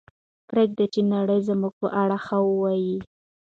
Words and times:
پرېږدئ 0.49 0.85
چې 0.93 1.01
نړۍ 1.13 1.39
زموږ 1.49 1.73
په 1.81 1.87
اړه 2.01 2.17
ښه 2.25 2.37
ووایي. 2.47 2.97